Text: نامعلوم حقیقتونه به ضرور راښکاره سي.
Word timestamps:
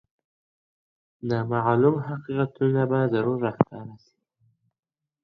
نامعلوم 1.29 1.95
حقیقتونه 2.07 2.81
به 2.89 2.99
ضرور 3.13 3.37
راښکاره 3.45 3.95
سي. 4.03 4.15